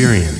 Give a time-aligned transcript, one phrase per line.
[0.00, 0.39] Experience.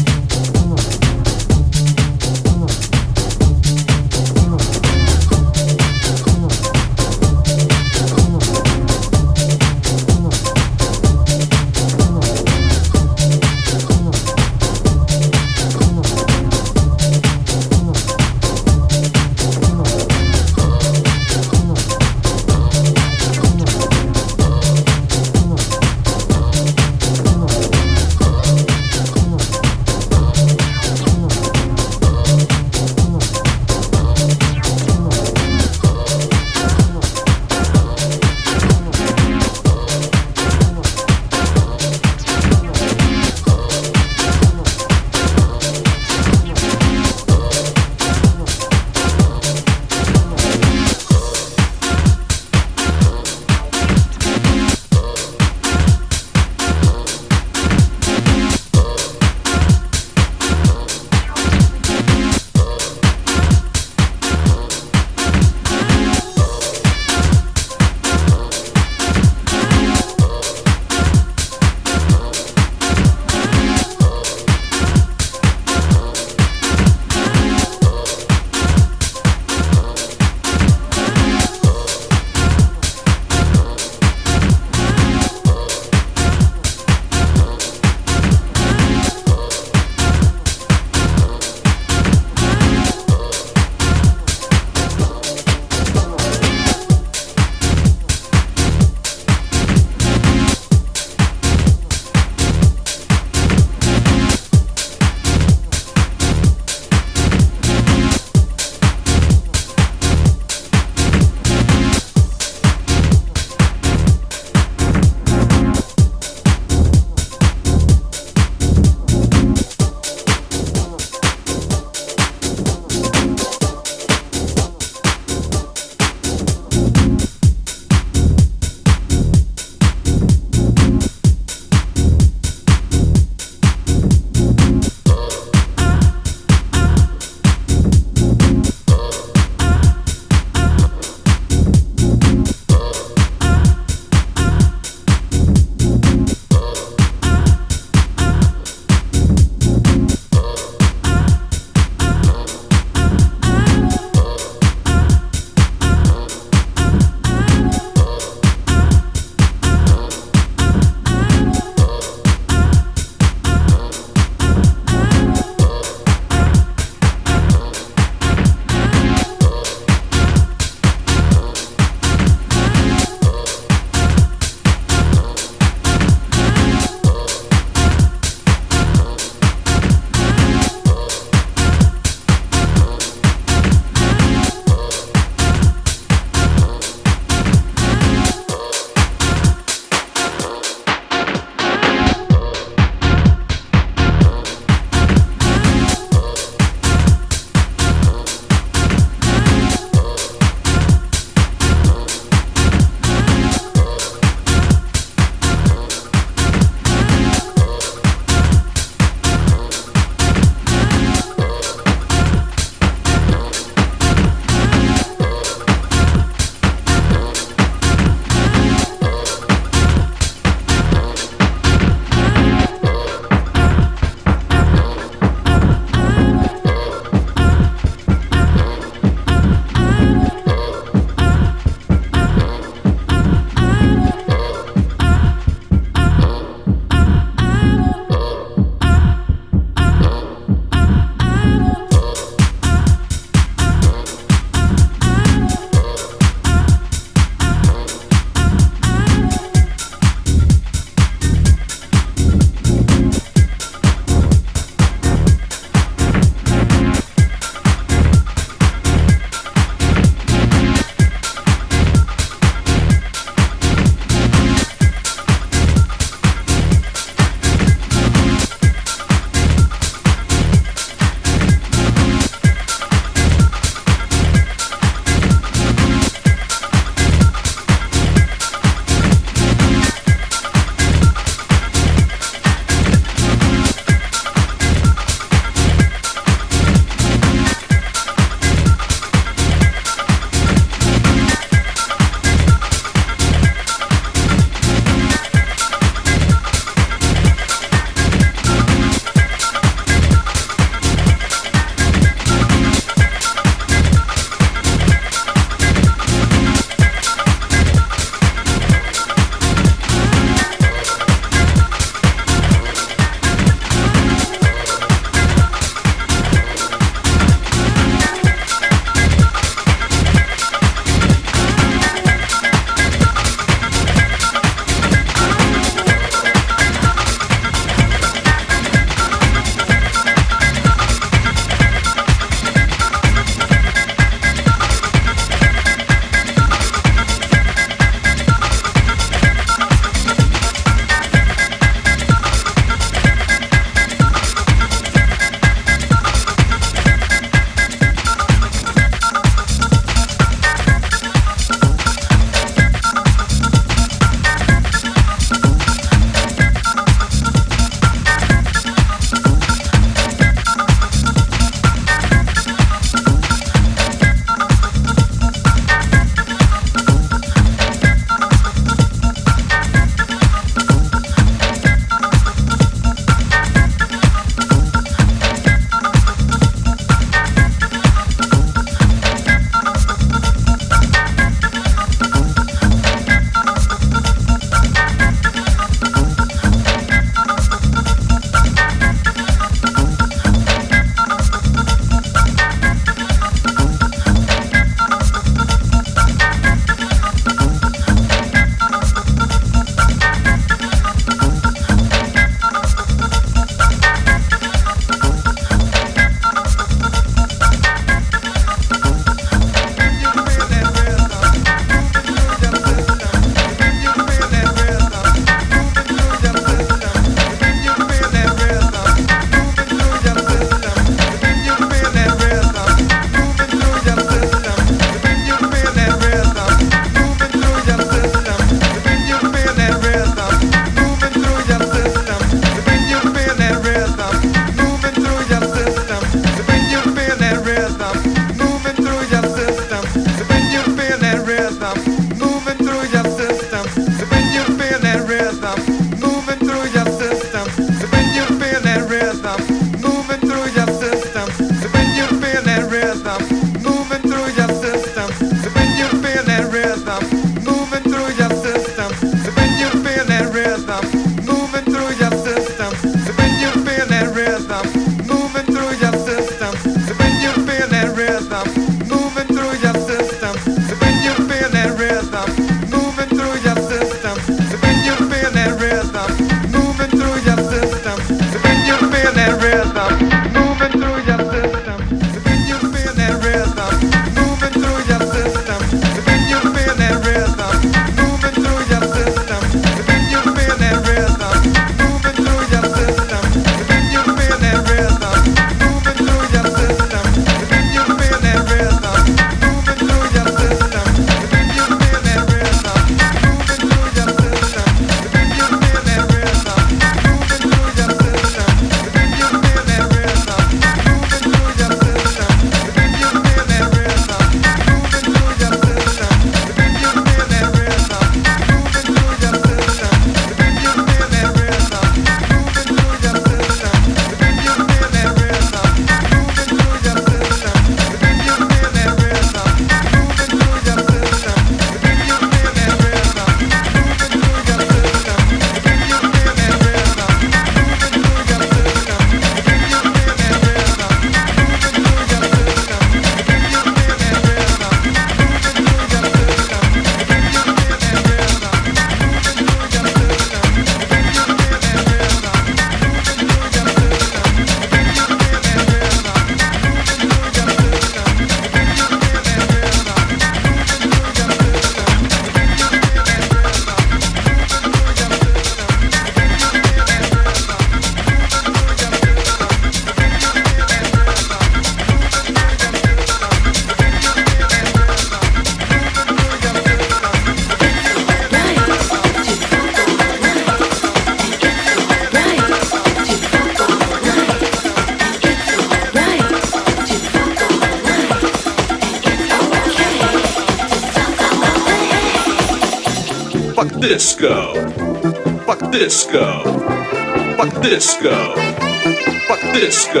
[599.60, 600.00] Disco.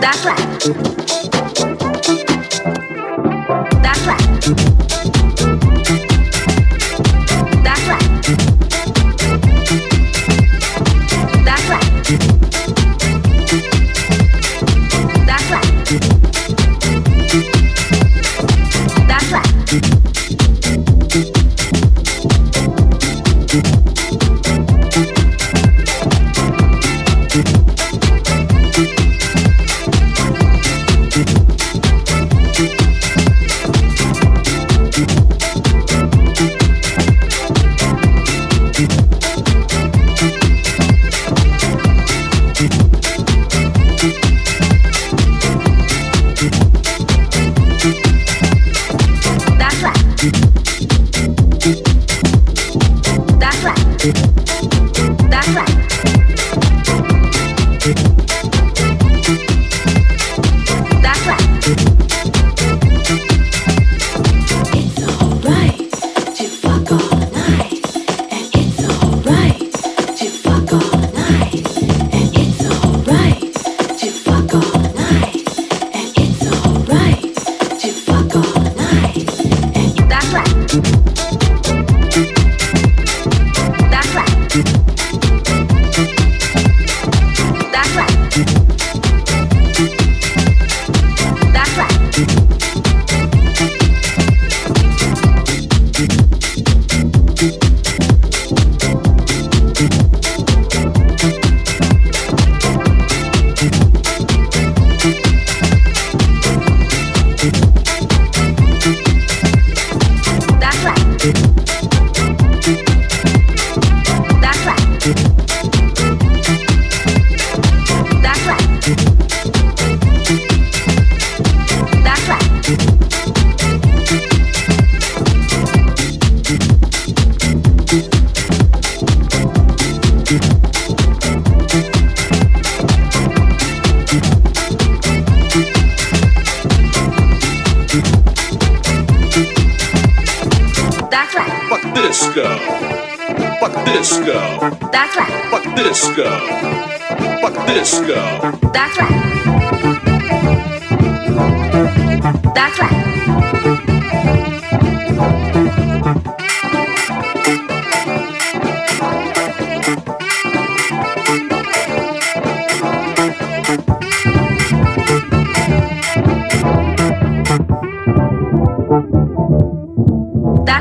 [0.00, 0.38] That's right.
[3.82, 4.30] That's right.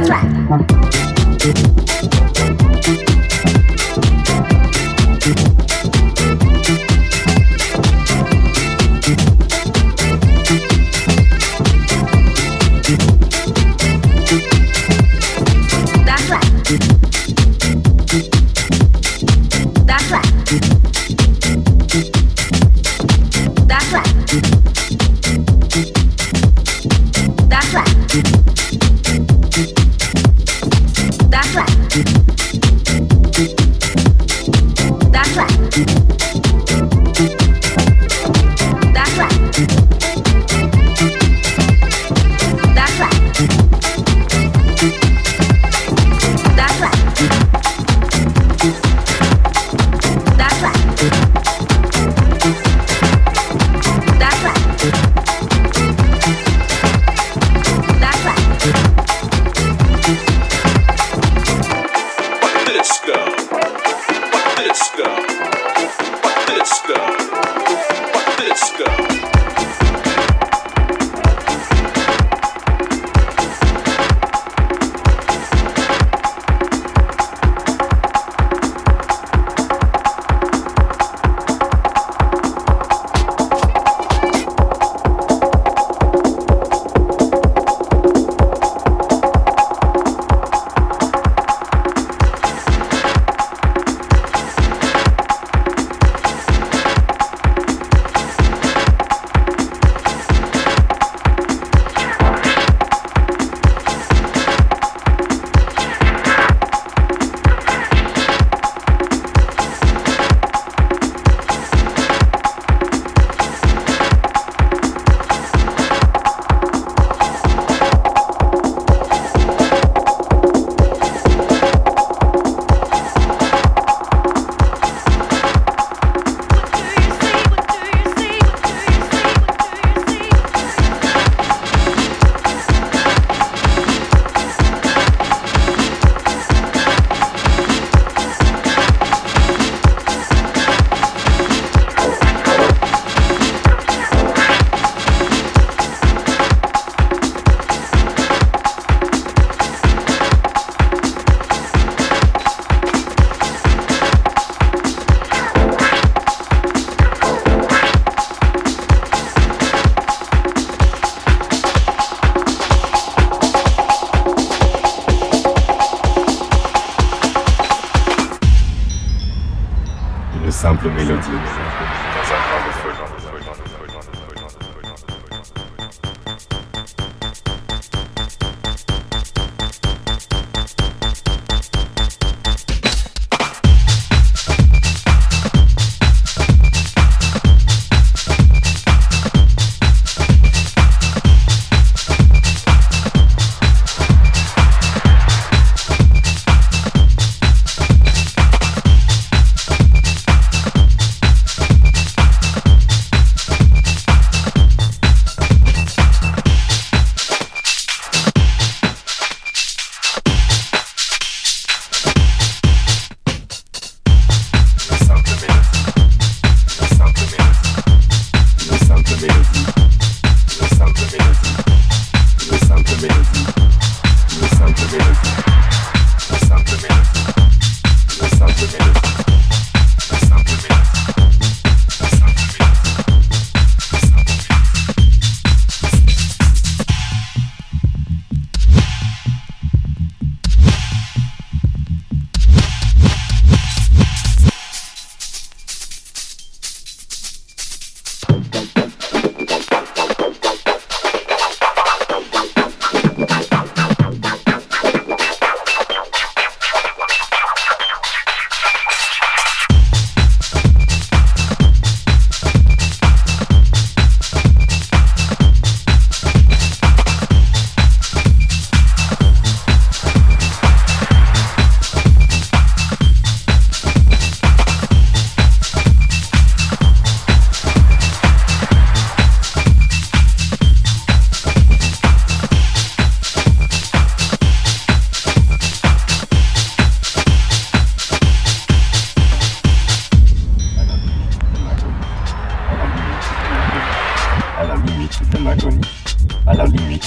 [0.10, 0.62] bạn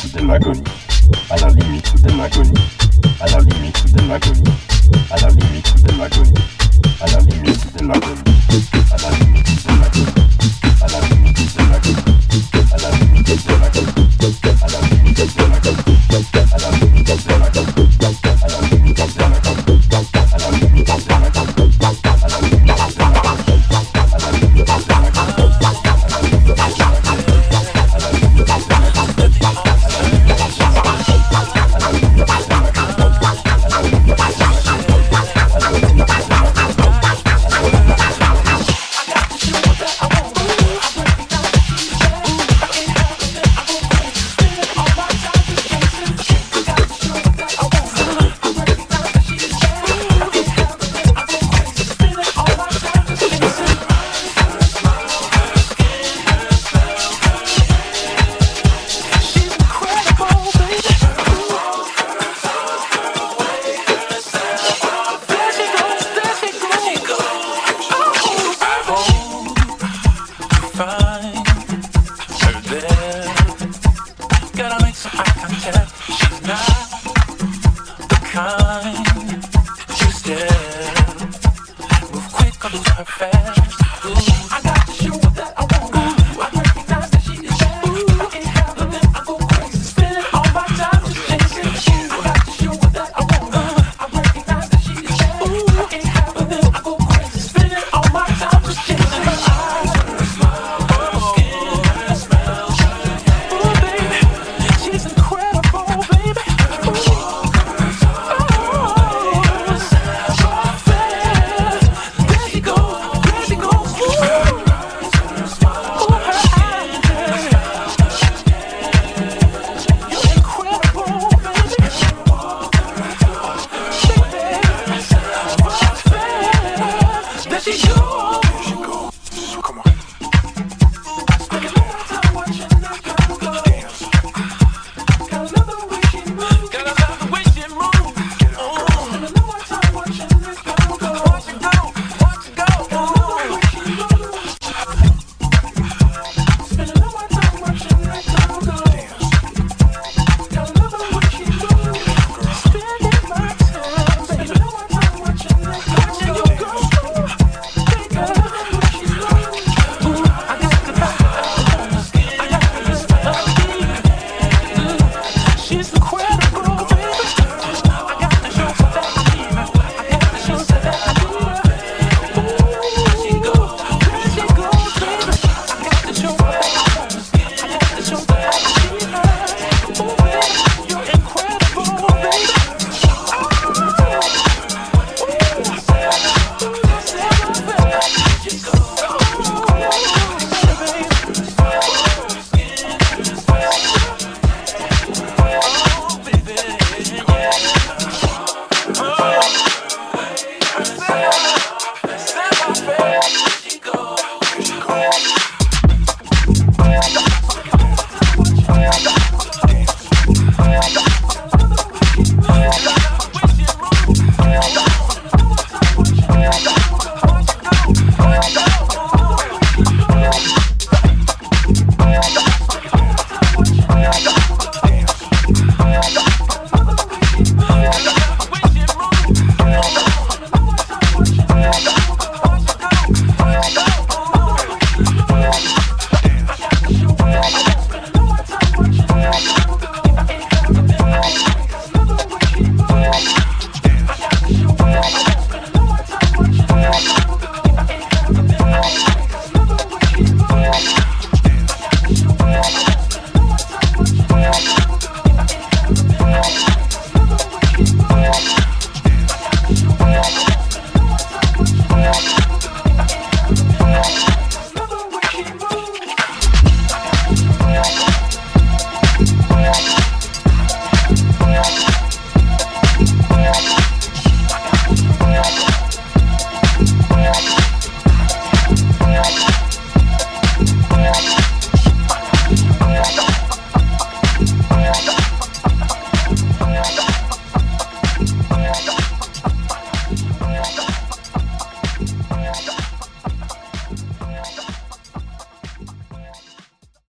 [0.03, 0.65] limite de l'agonie,
[1.31, 2.61] à la limite de l'agonie,
[3.21, 4.51] à la limite de l'agonie,
[5.11, 6.33] à la limite de l'agonie,
[7.01, 8.23] à la limite de l'agonie,
[8.91, 9.32] à la limite